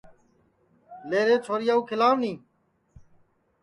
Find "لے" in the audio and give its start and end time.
1.09-1.19